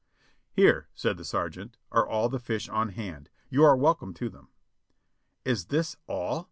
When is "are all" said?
1.91-2.27